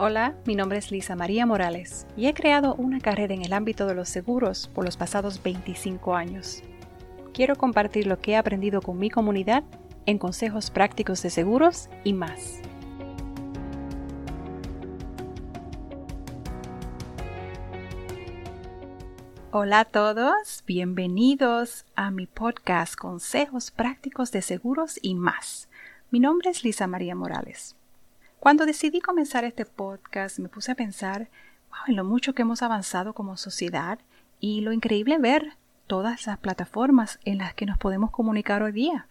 Hola, 0.00 0.36
mi 0.46 0.54
nombre 0.54 0.78
es 0.78 0.92
Lisa 0.92 1.16
María 1.16 1.44
Morales 1.44 2.06
y 2.16 2.28
he 2.28 2.34
creado 2.34 2.76
una 2.76 3.00
carrera 3.00 3.34
en 3.34 3.44
el 3.44 3.52
ámbito 3.52 3.84
de 3.84 3.96
los 3.96 4.08
seguros 4.08 4.70
por 4.72 4.84
los 4.84 4.96
pasados 4.96 5.42
25 5.42 6.14
años. 6.14 6.62
Quiero 7.34 7.56
compartir 7.56 8.06
lo 8.06 8.20
que 8.20 8.30
he 8.30 8.36
aprendido 8.36 8.80
con 8.80 8.96
mi 8.96 9.10
comunidad 9.10 9.64
en 10.06 10.18
consejos 10.18 10.70
prácticos 10.70 11.20
de 11.24 11.30
seguros 11.30 11.90
y 12.04 12.12
más. 12.12 12.60
Hola 19.50 19.80
a 19.80 19.84
todos, 19.84 20.62
bienvenidos 20.64 21.86
a 21.96 22.12
mi 22.12 22.28
podcast 22.28 22.94
Consejos 22.94 23.72
prácticos 23.72 24.30
de 24.30 24.42
seguros 24.42 25.00
y 25.02 25.16
más. 25.16 25.68
Mi 26.12 26.20
nombre 26.20 26.50
es 26.50 26.62
Lisa 26.62 26.86
María 26.86 27.16
Morales. 27.16 27.77
Cuando 28.40 28.66
decidí 28.66 29.00
comenzar 29.00 29.44
este 29.44 29.64
podcast 29.64 30.38
me 30.38 30.48
puse 30.48 30.70
a 30.70 30.76
pensar 30.76 31.28
en 31.88 31.96
lo 31.96 32.04
mucho 32.04 32.34
que 32.34 32.42
hemos 32.42 32.62
avanzado 32.62 33.12
como 33.12 33.36
sociedad 33.36 33.98
y 34.38 34.60
lo 34.60 34.72
increíble 34.72 35.18
ver 35.18 35.54
todas 35.88 36.26
las 36.26 36.38
plataformas 36.38 37.18
en 37.24 37.38
las 37.38 37.52
que 37.54 37.66
nos 37.66 37.78
podemos 37.78 38.12
comunicar 38.12 38.62
hoy 38.62 38.70
día. 38.70 39.08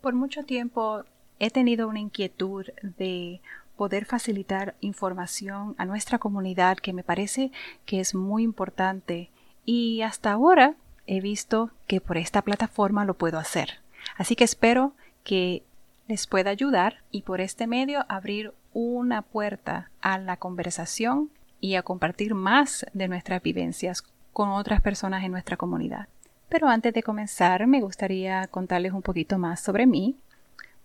Por 0.00 0.14
mucho 0.14 0.44
tiempo 0.44 1.04
he 1.38 1.50
tenido 1.50 1.88
una 1.88 2.00
inquietud 2.00 2.64
de 2.82 3.42
poder 3.76 4.06
facilitar 4.06 4.76
información 4.80 5.74
a 5.76 5.84
nuestra 5.84 6.18
comunidad 6.18 6.78
que 6.78 6.94
me 6.94 7.04
parece 7.04 7.52
que 7.84 8.00
es 8.00 8.14
muy 8.14 8.44
importante 8.44 9.30
y 9.66 10.00
hasta 10.00 10.32
ahora 10.32 10.74
he 11.06 11.20
visto 11.20 11.70
que 11.86 12.00
por 12.00 12.16
esta 12.16 12.40
plataforma 12.40 13.04
lo 13.04 13.12
puedo 13.12 13.38
hacer. 13.38 13.80
Así 14.16 14.36
que 14.36 14.44
espero 14.44 14.94
que 15.22 15.62
les 16.08 16.26
pueda 16.26 16.50
ayudar 16.50 17.02
y 17.10 17.22
por 17.22 17.40
este 17.40 17.66
medio 17.66 18.04
abrir 18.08 18.52
una 18.72 19.22
puerta 19.22 19.90
a 20.00 20.18
la 20.18 20.38
conversación 20.38 21.30
y 21.60 21.74
a 21.74 21.82
compartir 21.82 22.34
más 22.34 22.86
de 22.94 23.08
nuestras 23.08 23.42
vivencias 23.42 24.02
con 24.32 24.48
otras 24.48 24.80
personas 24.80 25.22
en 25.24 25.32
nuestra 25.32 25.56
comunidad. 25.56 26.08
Pero 26.48 26.68
antes 26.68 26.94
de 26.94 27.02
comenzar 27.02 27.66
me 27.66 27.82
gustaría 27.82 28.46
contarles 28.46 28.92
un 28.92 29.02
poquito 29.02 29.38
más 29.38 29.60
sobre 29.60 29.86
mí. 29.86 30.16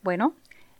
Bueno, 0.01 0.33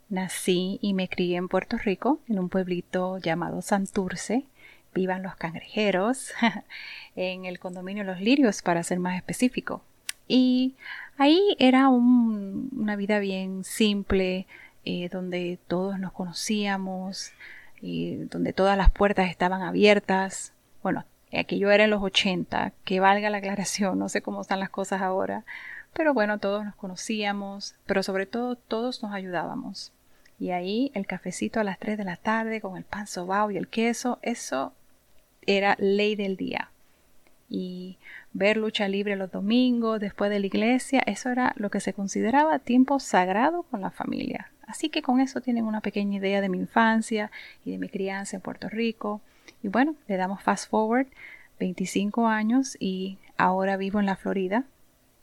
nací 0.10 0.78
y 0.82 0.94
me 0.94 1.08
crié 1.08 1.38
en 1.38 1.48
Puerto 1.48 1.78
Rico, 1.78 2.20
en 2.28 2.40
un 2.40 2.50
pueblito 2.50 3.18
llamado 3.20 3.62
Santurce. 3.62 4.46
Vivan 4.94 5.24
los 5.24 5.36
cangrejeros, 5.36 6.34
en 7.16 7.46
el 7.46 7.60
condominio 7.60 8.04
Los 8.04 8.20
Lirios 8.20 8.62
para 8.62 8.84
ser 8.84 9.00
más 9.00 9.16
específico. 9.16 9.82
Y 10.28 10.76
ahí 11.18 11.56
era 11.60 11.90
una 11.90 12.96
vida 12.96 13.20
bien 13.20 13.64
simple, 13.64 14.48
eh, 14.86 15.10
donde 15.10 15.60
todos 15.68 16.00
nos 16.00 16.12
conocíamos, 16.14 17.32
donde 17.82 18.54
todas 18.54 18.78
las 18.78 18.90
puertas 18.90 19.30
estaban 19.30 19.62
abiertas. 19.62 20.54
Bueno, 20.82 21.06
aquello 21.38 21.72
era 21.72 21.84
en 21.84 21.90
los 21.90 22.02
80, 22.02 22.74
que 22.86 23.00
valga 23.00 23.30
la 23.30 23.38
aclaración, 23.38 24.00
no 24.00 24.10
sé 24.10 24.22
cómo 24.22 24.42
están 24.42 24.60
las 24.60 24.70
cosas 24.70 25.02
ahora, 25.02 25.44
pero 25.94 26.14
bueno, 26.14 26.40
todos 26.40 26.66
nos 26.66 26.76
conocíamos, 26.76 27.76
pero 27.86 28.04
sobre 28.04 28.26
todo 28.26 28.56
todos 28.56 29.04
nos 29.04 29.14
ayudábamos. 29.14 29.92
Y 30.40 30.52
ahí 30.52 30.92
el 30.94 31.06
cafecito 31.06 31.60
a 31.60 31.64
las 31.64 31.80
3 31.80 31.98
de 31.98 32.04
la 32.04 32.18
tarde 32.18 32.62
con 32.62 32.78
el 32.78 32.84
pan 32.84 33.08
sobao 33.08 33.52
y 33.52 33.58
el 33.58 33.68
queso, 33.68 34.20
eso 34.22 34.74
era 35.46 35.76
ley 35.80 36.16
del 36.16 36.36
día. 36.36 36.73
Y 37.56 38.00
ver 38.34 38.58
lucha 38.58 38.88
libre 38.88 39.16
los 39.16 39.32
domingos 39.32 40.00
después 40.00 40.32
de 40.32 40.40
la 40.40 40.48
iglesia, 40.48 41.04
eso 41.06 41.30
era 41.30 41.54
lo 41.56 41.70
que 41.70 41.82
se 41.82 41.94
consideraba 41.94 42.58
tiempo 42.58 43.00
sagrado 43.00 43.62
con 43.62 43.80
la 43.80 43.92
familia. 43.92 44.52
Así 44.66 44.90
que 44.90 45.04
con 45.04 45.20
eso 45.20 45.40
tienen 45.40 45.66
una 45.66 45.80
pequeña 45.80 46.18
idea 46.18 46.42
de 46.42 46.50
mi 46.50 46.58
infancia 46.58 47.30
y 47.64 47.70
de 47.70 47.78
mi 47.78 47.90
crianza 47.90 48.38
en 48.38 48.42
Puerto 48.42 48.70
Rico. 48.70 49.22
Y 49.62 49.68
bueno, 49.68 49.96
le 50.08 50.18
damos 50.18 50.42
fast 50.42 50.68
forward 50.68 51.06
25 51.60 52.26
años 52.26 52.76
y 52.80 53.20
ahora 53.38 53.78
vivo 53.78 54.00
en 54.00 54.08
la 54.08 54.16
Florida. 54.16 54.64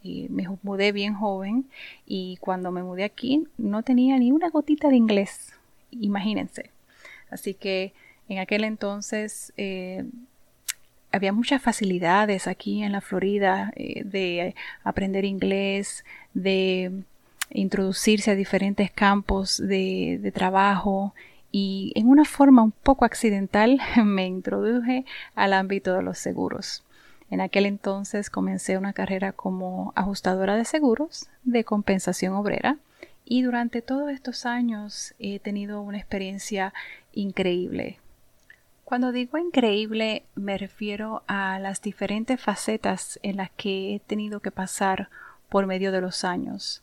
Y 0.01 0.29
me 0.31 0.47
mudé 0.63 0.93
bien 0.93 1.15
joven 1.15 1.69
y 2.07 2.37
cuando 2.37 2.71
me 2.71 2.85
mudé 2.85 3.03
aquí 3.03 3.49
no 3.59 3.83
tenía 3.83 4.17
ni 4.19 4.31
una 4.31 4.51
gotita 4.51 4.89
de 4.89 4.95
inglés. 4.95 5.53
Imagínense. 5.91 6.71
Así 7.29 7.55
que 7.55 7.93
en 8.29 8.39
aquel 8.39 8.63
entonces 8.63 9.53
eh, 9.57 10.05
había 11.13 11.33
muchas 11.33 11.63
facilidades 11.63 12.47
aquí 12.47 12.83
en 12.83 12.93
la 12.93 13.01
Florida 13.01 13.73
eh, 13.77 14.03
de 14.05 14.55
aprender 14.85 15.25
inglés, 15.25 16.05
de 16.35 17.03
introducirse 17.51 18.31
a 18.31 18.35
diferentes 18.37 18.91
campos 18.91 19.59
de, 19.59 20.19
de, 20.23 20.33
trabajo 20.33 21.15
y 21.51 21.93
en 21.97 22.07
una 22.07 22.25
forma 22.25 22.63
un 22.63 22.71
poco 22.71 23.05
accidental 23.05 23.81
me 24.05 24.27
introduje 24.27 25.05
al 25.35 25.53
ámbito 25.53 25.95
de 25.95 26.03
los 26.03 26.19
seguros. 26.19 26.85
En 27.29 27.41
aquel 27.41 27.67
entonces 27.67 28.31
comencé 28.31 28.77
una 28.77 28.93
carrera 28.93 29.33
como 29.33 29.93
ajustadora 29.97 30.57
de 30.57 30.65
seguros 30.65 31.29
de 31.45 31.65
compensación 31.65 32.35
obrera 32.35 32.77
y 33.25 33.43
durante 33.43 33.83
todos 33.83 34.11
estos 34.11 34.47
años 34.47 35.15
he 35.21 35.39
tenido 35.39 35.81
una 35.81 35.99
experiencia 35.99 36.75
increíble 37.13 37.99
cuando 38.91 39.13
digo 39.13 39.39
increíble 39.39 40.25
me 40.35 40.59
refiero 40.59 41.23
a 41.29 41.61
las 41.61 41.81
diferentes 41.81 42.41
facetas 42.41 43.21
en 43.23 43.37
las 43.37 43.49
que 43.53 43.95
he 43.95 44.01
tenido 44.01 44.41
que 44.41 44.51
pasar 44.51 45.11
por 45.49 45.69
medio 45.69 45.93
de 45.93 46.01
los 46.01 46.25
años. 46.25 46.83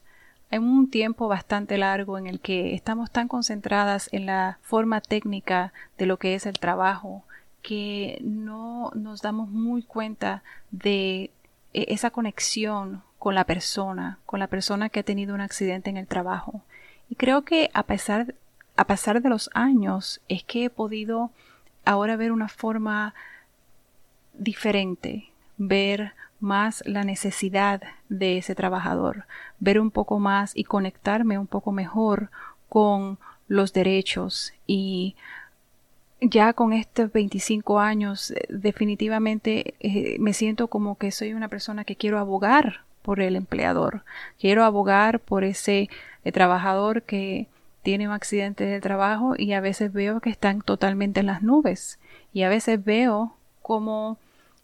En 0.49 0.63
un 0.63 0.89
tiempo 0.89 1.27
bastante 1.27 1.77
largo 1.77 2.17
en 2.17 2.27
el 2.27 2.39
que 2.39 2.73
estamos 2.73 3.11
tan 3.11 3.27
concentradas 3.27 4.07
en 4.13 4.25
la 4.25 4.57
forma 4.61 5.01
técnica 5.01 5.73
de 5.97 6.05
lo 6.05 6.15
que 6.15 6.33
es 6.33 6.45
el 6.45 6.57
trabajo 6.59 7.25
que 7.61 8.19
no 8.23 8.89
nos 8.95 9.21
damos 9.21 9.49
muy 9.49 9.83
cuenta 9.83 10.43
de 10.71 11.29
e-, 11.73 11.87
esa 11.89 12.09
conexión 12.09 13.03
con 13.19 13.35
la 13.35 13.43
persona, 13.43 14.19
con 14.25 14.39
la 14.39 14.47
persona 14.47 14.87
que 14.87 15.01
ha 15.01 15.03
tenido 15.03 15.35
un 15.35 15.41
accidente 15.41 15.89
en 15.89 15.97
el 15.97 16.07
trabajo. 16.07 16.61
Y 17.09 17.15
creo 17.15 17.41
que 17.41 17.69
a 17.73 17.83
pesar, 17.83 18.33
a 18.77 18.85
de 19.19 19.29
los 19.29 19.49
años 19.53 20.21
es 20.29 20.45
que 20.45 20.63
he 20.63 20.69
podido 20.69 21.31
ahora 21.87 22.17
ver 22.17 22.31
una 22.31 22.49
forma 22.49 23.13
diferente, 24.33 25.29
ver 25.57 26.13
más 26.39 26.83
la 26.85 27.03
necesidad 27.03 27.81
de 28.09 28.37
ese 28.37 28.55
trabajador, 28.55 29.25
ver 29.59 29.79
un 29.79 29.89
poco 29.89 30.19
más 30.19 30.51
y 30.55 30.65
conectarme 30.65 31.39
un 31.39 31.47
poco 31.47 31.71
mejor 31.71 32.29
con 32.69 33.17
los 33.47 33.73
derechos. 33.73 34.53
Y 34.67 35.15
ya 36.21 36.53
con 36.53 36.73
estos 36.73 37.11
25 37.11 37.79
años 37.79 38.31
eh, 38.31 38.45
definitivamente 38.49 39.75
eh, 39.79 40.17
me 40.19 40.33
siento 40.33 40.67
como 40.67 40.97
que 40.97 41.11
soy 41.11 41.33
una 41.33 41.47
persona 41.47 41.85
que 41.85 41.95
quiero 41.95 42.19
abogar 42.19 42.81
por 43.01 43.21
el 43.21 43.35
empleador, 43.35 44.03
quiero 44.39 44.65
abogar 44.65 45.19
por 45.19 45.43
ese 45.43 45.89
eh, 46.25 46.31
trabajador 46.31 47.03
que 47.03 47.47
tiene 47.83 48.07
un 48.07 48.13
accidente 48.13 48.65
de 48.65 48.81
trabajo 48.81 49.35
y 49.37 49.53
a 49.53 49.61
veces 49.61 49.93
veo 49.93 50.19
que 50.19 50.29
están 50.29 50.61
totalmente 50.61 51.21
en 51.21 51.27
las 51.27 51.41
nubes 51.43 51.99
y 52.33 52.43
a 52.43 52.49
veces 52.49 52.83
veo 52.83 53.35
como 53.61 54.17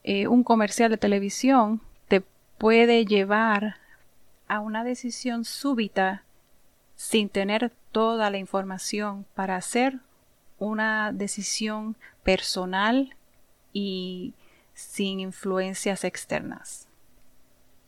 eh, 0.04 0.28
un 0.28 0.44
comercial 0.44 0.92
de 0.92 0.98
televisión 0.98 1.82
te 2.08 2.22
puede 2.58 3.06
llevar 3.06 3.78
a 4.48 4.60
una 4.60 4.84
decisión 4.84 5.46
súbita 5.46 6.24
sin 6.96 7.30
tener 7.30 7.72
toda 7.92 8.30
la 8.30 8.38
información 8.38 9.26
para 9.36 9.56
hacer 9.56 10.00
una 10.60 11.12
decisión 11.12 11.96
personal 12.24 13.16
y 13.72 14.34
sin 14.74 15.20
influencias 15.20 16.04
externas. 16.04 16.88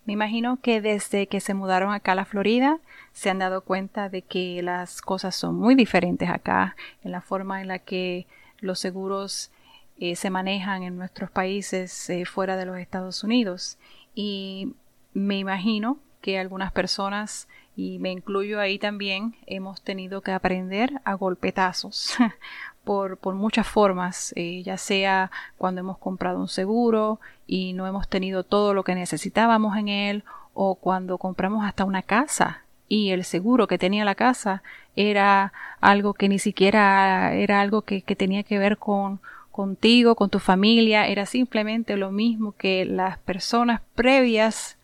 Me 0.06 0.14
imagino 0.14 0.60
que 0.62 0.82
desde 0.82 1.28
que 1.28 1.40
se 1.40 1.56
mudaron 1.56 1.92
acá 1.92 2.12
a 2.12 2.16
la 2.16 2.26
Florida 2.26 2.80
se 3.12 3.30
han 3.32 3.40
dado 3.40 3.62
cuenta 3.62 4.08
de 4.08 4.22
que 4.22 4.62
las 4.62 5.02
cosas 5.02 5.36
son 5.36 5.56
muy 5.56 5.74
diferentes 5.74 6.30
acá 6.30 6.76
en 7.04 7.12
la 7.12 7.22
forma 7.22 7.62
en 7.62 7.68
la 7.68 7.80
que 7.80 8.28
los 8.60 8.80
seguros 8.80 9.52
eh, 9.98 10.16
se 10.16 10.30
manejan 10.30 10.84
en 10.84 10.98
nuestros 10.98 11.32
países 11.32 12.10
eh, 12.10 12.26
fuera 12.26 12.56
de 12.56 12.66
los 12.66 12.78
Estados 12.78 13.24
Unidos. 13.24 13.78
Y 14.14 14.74
me 15.14 15.40
imagino 15.40 15.98
que 16.22 16.38
algunas 16.38 16.72
personas, 16.72 17.48
y 17.76 17.98
me 18.00 18.12
incluyo 18.12 18.60
ahí 18.60 18.78
también, 18.78 19.36
hemos 19.48 19.82
tenido 19.82 20.22
que 20.22 20.32
aprender 20.32 20.92
a 21.04 21.14
golpetazos 21.16 22.16
por, 22.86 23.18
por 23.18 23.36
muchas 23.36 23.68
formas, 23.68 24.32
eh, 24.38 24.64
ya 24.64 24.78
sea 24.78 25.32
cuando 25.58 25.82
hemos 25.82 25.98
comprado 25.98 26.40
un 26.40 26.48
seguro 26.48 27.20
y 27.46 27.74
no 27.74 27.88
hemos 27.88 28.08
tenido 28.08 28.44
todo 28.44 28.74
lo 28.74 28.84
que 28.84 28.96
necesitábamos 28.96 29.76
en 29.78 29.90
él, 29.90 30.24
o 30.54 30.76
cuando 30.76 31.18
compramos 31.18 31.66
hasta 31.66 31.84
una 31.84 32.02
casa 32.02 32.64
y 32.88 33.10
el 33.12 33.24
seguro 33.26 33.68
que 33.68 33.78
tenía 33.78 34.06
la 34.06 34.16
casa 34.16 34.64
era 34.96 35.54
algo 35.82 36.14
que 36.14 36.30
ni 36.30 36.40
siquiera 36.40 37.34
era 37.34 37.62
algo 37.62 37.82
que, 37.82 38.02
tenía 38.02 38.44
que 38.44 38.60
ver 38.60 38.78
con, 38.78 39.20
contigo, 39.52 40.16
con 40.16 40.30
tu 40.30 40.40
familia, 40.40 41.08
era 41.08 41.26
simplemente 41.26 41.98
lo 41.98 42.12
mismo 42.12 42.54
que 42.54 42.86
las 42.86 43.18
personas 43.20 43.82
previas 43.96 44.78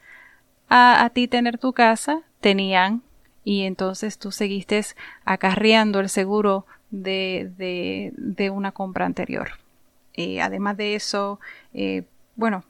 a, 0.68 1.04
a 1.04 1.10
ti 1.12 1.28
tener 1.28 1.58
tu 1.58 1.74
casa 1.74 2.22
tenían. 2.40 3.02
Y 3.44 3.64
entonces 3.64 4.20
tú 4.20 4.32
seguiste 4.32 4.82
acarreando 5.26 6.00
el 6.00 6.10
seguro 6.10 6.66
de, 6.92 8.12
de, 8.16 8.50
una 8.50 8.72
compra 8.72 9.06
anterior. 9.06 9.52
Eh, 10.14 10.42
además 10.42 10.78
de 10.78 10.96
eso, 10.96 11.40
eh, 11.74 12.04
bueno, 12.36 12.64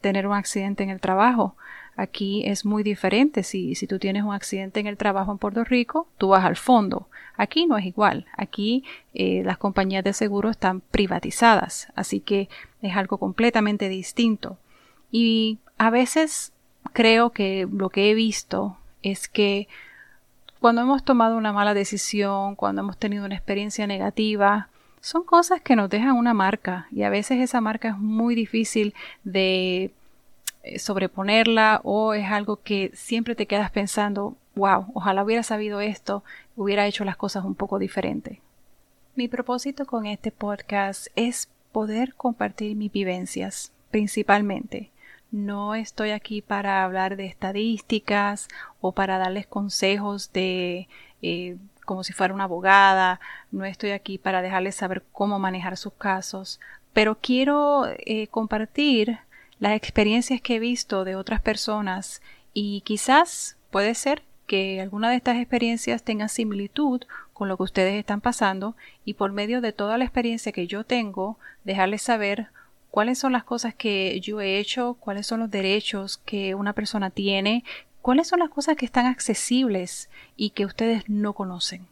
tener 0.00 0.26
un 0.26 0.34
accidente 0.34 0.82
en 0.82 0.90
el 0.90 1.00
trabajo. 1.00 1.56
Aquí 1.96 2.46
es 2.46 2.64
muy 2.64 2.82
diferente. 2.82 3.42
Si, 3.42 3.74
si 3.74 3.86
tú 3.86 3.98
tienes 3.98 4.22
un 4.22 4.32
accidente 4.32 4.80
en 4.80 4.86
el 4.86 4.96
trabajo 4.96 5.32
en 5.32 5.38
Puerto 5.38 5.64
Rico, 5.64 6.06
tú 6.18 6.28
vas 6.28 6.44
al 6.44 6.56
fondo. 6.56 7.08
Aquí 7.36 7.66
no 7.66 7.76
es 7.76 7.86
igual. 7.86 8.26
Aquí 8.36 8.84
eh, 9.14 9.42
las 9.44 9.58
compañías 9.58 10.04
de 10.04 10.12
seguro 10.12 10.50
están 10.50 10.80
privatizadas. 10.80 11.88
Así 11.94 12.20
que 12.20 12.48
es 12.82 12.96
algo 12.96 13.18
completamente 13.18 13.88
distinto. 13.88 14.58
Y 15.10 15.58
a 15.78 15.90
veces 15.90 16.52
creo 16.92 17.30
que 17.30 17.66
lo 17.70 17.90
que 17.90 18.10
he 18.10 18.14
visto 18.14 18.78
es 19.02 19.28
que 19.28 19.68
cuando 20.62 20.82
hemos 20.82 21.02
tomado 21.02 21.36
una 21.36 21.52
mala 21.52 21.74
decisión, 21.74 22.54
cuando 22.54 22.82
hemos 22.82 22.96
tenido 22.96 23.26
una 23.26 23.34
experiencia 23.34 23.88
negativa, 23.88 24.68
son 25.00 25.24
cosas 25.24 25.60
que 25.60 25.74
nos 25.74 25.90
dejan 25.90 26.12
una 26.12 26.34
marca 26.34 26.86
y 26.92 27.02
a 27.02 27.10
veces 27.10 27.40
esa 27.40 27.60
marca 27.60 27.88
es 27.88 27.98
muy 27.98 28.36
difícil 28.36 28.94
de 29.24 29.90
eh, 30.62 30.78
sobreponerla 30.78 31.80
o 31.82 32.14
es 32.14 32.30
algo 32.30 32.60
que 32.62 32.92
siempre 32.94 33.34
te 33.34 33.46
quedas 33.46 33.72
pensando, 33.72 34.36
wow, 34.54 34.86
ojalá 34.94 35.24
hubiera 35.24 35.42
sabido 35.42 35.80
esto, 35.80 36.22
hubiera 36.54 36.86
hecho 36.86 37.04
las 37.04 37.16
cosas 37.16 37.44
un 37.44 37.56
poco 37.56 37.80
diferente. 37.80 38.40
Mi 39.16 39.26
propósito 39.26 39.84
con 39.84 40.06
este 40.06 40.30
podcast 40.30 41.08
es 41.16 41.48
poder 41.72 42.14
compartir 42.14 42.76
mis 42.76 42.92
vivencias, 42.92 43.72
principalmente. 43.90 44.92
No 45.32 45.74
estoy 45.74 46.10
aquí 46.10 46.42
para 46.42 46.84
hablar 46.84 47.16
de 47.16 47.24
estadísticas 47.24 48.48
o 48.82 48.92
para 48.92 49.16
darles 49.16 49.46
consejos 49.46 50.30
de 50.34 50.88
eh, 51.22 51.56
como 51.86 52.04
si 52.04 52.12
fuera 52.12 52.34
una 52.34 52.44
abogada. 52.44 53.18
No 53.50 53.64
estoy 53.64 53.92
aquí 53.92 54.18
para 54.18 54.42
dejarles 54.42 54.74
saber 54.74 55.02
cómo 55.10 55.38
manejar 55.38 55.78
sus 55.78 55.94
casos. 55.94 56.60
Pero 56.92 57.16
quiero 57.18 57.86
eh, 57.86 58.26
compartir 58.26 59.20
las 59.58 59.74
experiencias 59.74 60.42
que 60.42 60.56
he 60.56 60.58
visto 60.58 61.04
de 61.04 61.16
otras 61.16 61.40
personas 61.40 62.20
y 62.52 62.82
quizás 62.82 63.56
puede 63.70 63.94
ser 63.94 64.22
que 64.46 64.82
alguna 64.82 65.08
de 65.08 65.16
estas 65.16 65.38
experiencias 65.38 66.02
tenga 66.02 66.28
similitud 66.28 67.04
con 67.32 67.48
lo 67.48 67.56
que 67.56 67.62
ustedes 67.62 67.94
están 67.94 68.20
pasando 68.20 68.76
y 69.06 69.14
por 69.14 69.32
medio 69.32 69.62
de 69.62 69.72
toda 69.72 69.96
la 69.96 70.04
experiencia 70.04 70.52
que 70.52 70.66
yo 70.66 70.84
tengo 70.84 71.38
dejarles 71.64 72.02
saber 72.02 72.48
cuáles 72.92 73.18
son 73.18 73.32
las 73.32 73.42
cosas 73.42 73.74
que 73.74 74.20
yo 74.20 74.42
he 74.42 74.58
hecho, 74.58 74.98
cuáles 75.00 75.26
son 75.26 75.40
los 75.40 75.50
derechos 75.50 76.18
que 76.18 76.54
una 76.54 76.74
persona 76.74 77.08
tiene, 77.08 77.64
cuáles 78.02 78.28
son 78.28 78.40
las 78.40 78.50
cosas 78.50 78.76
que 78.76 78.84
están 78.84 79.06
accesibles 79.06 80.10
y 80.36 80.50
que 80.50 80.66
ustedes 80.66 81.08
no 81.08 81.32
conocen. 81.32 81.86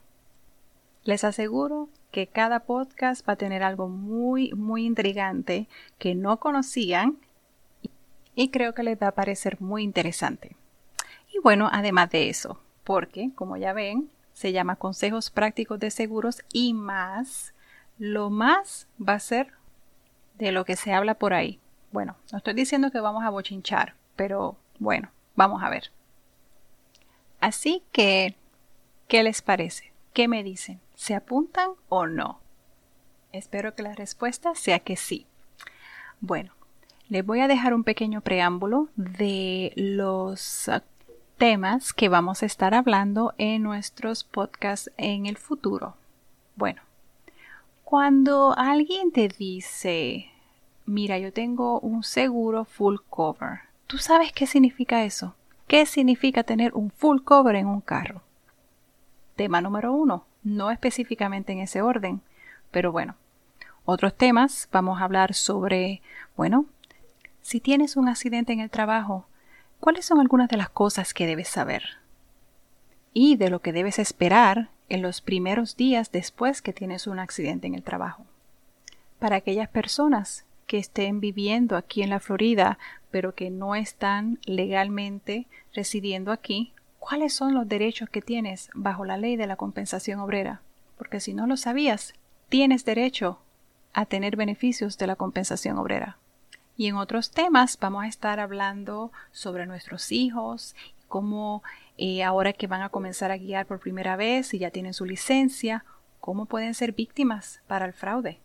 Les 1.04 1.24
aseguro 1.24 1.88
que 2.10 2.26
cada 2.26 2.60
podcast 2.60 3.26
va 3.26 3.32
a 3.32 3.36
tener 3.36 3.62
algo 3.62 3.88
muy, 3.88 4.52
muy 4.52 4.84
intrigante 4.84 5.68
que 5.98 6.14
no 6.14 6.38
conocían 6.38 7.16
y 8.34 8.50
creo 8.50 8.74
que 8.74 8.82
les 8.82 9.00
va 9.00 9.08
a 9.08 9.14
parecer 9.14 9.58
muy 9.58 9.82
interesante. 9.82 10.54
Y 11.32 11.38
bueno, 11.38 11.70
además 11.72 12.10
de 12.10 12.28
eso, 12.28 12.60
porque, 12.84 13.30
como 13.34 13.56
ya 13.56 13.72
ven, 13.72 14.10
se 14.34 14.52
llama 14.52 14.76
Consejos 14.76 15.30
Prácticos 15.30 15.80
de 15.80 15.90
Seguros 15.90 16.42
y 16.52 16.74
más, 16.74 17.54
lo 17.96 18.28
más 18.28 18.86
va 19.00 19.14
a 19.14 19.20
ser 19.20 19.54
de 20.40 20.52
lo 20.52 20.64
que 20.64 20.74
se 20.74 20.92
habla 20.92 21.14
por 21.14 21.34
ahí. 21.34 21.60
Bueno, 21.92 22.16
no 22.32 22.38
estoy 22.38 22.54
diciendo 22.54 22.90
que 22.90 23.00
vamos 23.00 23.24
a 23.24 23.30
bochinchar, 23.30 23.94
pero 24.16 24.56
bueno, 24.78 25.10
vamos 25.36 25.62
a 25.62 25.68
ver. 25.68 25.92
Así 27.40 27.82
que, 27.92 28.36
¿qué 29.06 29.22
les 29.22 29.42
parece? 29.42 29.92
¿Qué 30.12 30.26
me 30.26 30.42
dicen? 30.42 30.80
¿Se 30.94 31.14
apuntan 31.14 31.70
o 31.88 32.06
no? 32.06 32.40
Espero 33.32 33.74
que 33.74 33.82
la 33.82 33.94
respuesta 33.94 34.54
sea 34.54 34.80
que 34.80 34.96
sí. 34.96 35.26
Bueno, 36.20 36.52
les 37.08 37.24
voy 37.24 37.40
a 37.40 37.48
dejar 37.48 37.74
un 37.74 37.84
pequeño 37.84 38.20
preámbulo 38.22 38.88
de 38.96 39.72
los 39.76 40.70
temas 41.38 41.92
que 41.92 42.08
vamos 42.08 42.42
a 42.42 42.46
estar 42.46 42.74
hablando 42.74 43.34
en 43.38 43.62
nuestros 43.62 44.24
podcasts 44.24 44.90
en 44.96 45.26
el 45.26 45.36
futuro. 45.36 45.96
Bueno, 46.56 46.82
cuando 47.90 48.56
alguien 48.56 49.10
te 49.10 49.26
dice, 49.26 50.30
mira, 50.86 51.18
yo 51.18 51.32
tengo 51.32 51.80
un 51.80 52.04
seguro 52.04 52.64
full 52.64 52.98
cover, 53.08 53.62
¿tú 53.88 53.98
sabes 53.98 54.30
qué 54.32 54.46
significa 54.46 55.02
eso? 55.02 55.34
¿Qué 55.66 55.84
significa 55.86 56.44
tener 56.44 56.72
un 56.74 56.92
full 56.92 57.22
cover 57.22 57.56
en 57.56 57.66
un 57.66 57.80
carro? 57.80 58.22
Tema 59.34 59.60
número 59.60 59.92
uno, 59.92 60.24
no 60.44 60.70
específicamente 60.70 61.52
en 61.52 61.58
ese 61.58 61.82
orden, 61.82 62.20
pero 62.70 62.92
bueno. 62.92 63.16
Otros 63.84 64.16
temas, 64.16 64.68
vamos 64.70 65.00
a 65.00 65.04
hablar 65.04 65.34
sobre, 65.34 66.00
bueno, 66.36 66.66
si 67.40 67.58
tienes 67.58 67.96
un 67.96 68.08
accidente 68.08 68.52
en 68.52 68.60
el 68.60 68.70
trabajo, 68.70 69.26
¿cuáles 69.80 70.04
son 70.04 70.20
algunas 70.20 70.48
de 70.48 70.58
las 70.58 70.70
cosas 70.70 71.12
que 71.12 71.26
debes 71.26 71.48
saber? 71.48 71.82
Y 73.12 73.34
de 73.34 73.50
lo 73.50 73.58
que 73.58 73.72
debes 73.72 73.98
esperar 73.98 74.70
en 74.90 75.00
los 75.00 75.22
primeros 75.22 75.76
días 75.76 76.12
después 76.12 76.60
que 76.60 76.74
tienes 76.74 77.06
un 77.06 77.18
accidente 77.18 77.66
en 77.66 77.74
el 77.74 77.82
trabajo. 77.82 78.26
Para 79.18 79.36
aquellas 79.36 79.68
personas 79.68 80.44
que 80.66 80.78
estén 80.78 81.20
viviendo 81.20 81.76
aquí 81.76 82.02
en 82.02 82.10
la 82.10 82.20
Florida, 82.20 82.78
pero 83.10 83.34
que 83.34 83.50
no 83.50 83.74
están 83.74 84.38
legalmente 84.44 85.46
residiendo 85.74 86.32
aquí, 86.32 86.72
¿cuáles 86.98 87.32
son 87.32 87.54
los 87.54 87.68
derechos 87.68 88.10
que 88.10 88.20
tienes 88.20 88.68
bajo 88.74 89.04
la 89.04 89.16
ley 89.16 89.36
de 89.36 89.46
la 89.46 89.56
compensación 89.56 90.20
obrera? 90.20 90.60
Porque 90.98 91.20
si 91.20 91.34
no 91.34 91.46
lo 91.46 91.56
sabías, 91.56 92.14
tienes 92.48 92.84
derecho 92.84 93.38
a 93.92 94.06
tener 94.06 94.36
beneficios 94.36 94.98
de 94.98 95.06
la 95.06 95.16
compensación 95.16 95.78
obrera. 95.78 96.18
Y 96.76 96.86
en 96.86 96.96
otros 96.96 97.30
temas 97.30 97.78
vamos 97.80 98.04
a 98.04 98.08
estar 98.08 98.40
hablando 98.40 99.12
sobre 99.32 99.66
nuestros 99.66 100.12
hijos, 100.12 100.74
cómo 101.08 101.62
ahora 102.22 102.52
que 102.52 102.66
van 102.66 102.82
a 102.82 102.88
comenzar 102.88 103.30
a 103.30 103.36
guiar 103.36 103.66
por 103.66 103.80
primera 103.80 104.16
vez 104.16 104.54
y 104.54 104.58
ya 104.58 104.70
tienen 104.70 104.94
su 104.94 105.04
licencia, 105.04 105.84
cómo 106.20 106.46
pueden 106.46 106.74
ser 106.74 106.92
víctimas 106.92 107.60
para 107.66 107.86
el 107.86 107.92
fraude. 107.92 108.40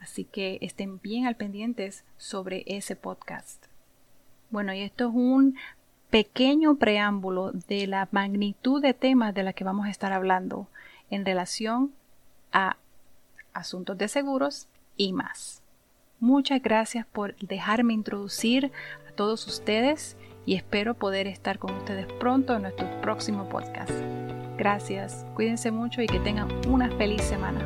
Así 0.00 0.24
que 0.24 0.58
estén 0.60 1.00
bien 1.00 1.26
al 1.26 1.36
pendientes 1.36 2.04
sobre 2.16 2.64
ese 2.66 2.96
podcast. 2.96 3.66
Bueno, 4.50 4.72
y 4.74 4.82
esto 4.82 5.08
es 5.08 5.14
un 5.14 5.56
pequeño 6.10 6.76
preámbulo 6.76 7.52
de 7.52 7.86
la 7.86 8.08
magnitud 8.10 8.82
de 8.82 8.94
temas 8.94 9.34
de 9.34 9.42
la 9.42 9.52
que 9.52 9.64
vamos 9.64 9.86
a 9.86 9.90
estar 9.90 10.12
hablando 10.12 10.68
en 11.10 11.24
relación 11.24 11.92
a 12.52 12.76
asuntos 13.54 13.96
de 13.96 14.08
seguros 14.08 14.68
y 14.96 15.12
más. 15.12 15.62
Muchas 16.20 16.62
gracias 16.62 17.06
por 17.06 17.34
dejarme 17.36 17.94
introducir 17.94 18.72
a 19.08 19.12
todos 19.12 19.46
ustedes 19.46 20.16
y 20.44 20.54
espero 20.54 20.94
poder 20.94 21.26
estar 21.26 21.58
con 21.58 21.74
ustedes 21.74 22.06
pronto 22.20 22.54
en 22.54 22.62
nuestro 22.62 22.88
próximo 23.00 23.48
podcast. 23.48 23.92
Gracias, 24.56 25.26
cuídense 25.34 25.70
mucho 25.70 26.02
y 26.02 26.06
que 26.06 26.20
tengan 26.20 26.48
una 26.68 26.90
feliz 26.96 27.22
semana. 27.22 27.60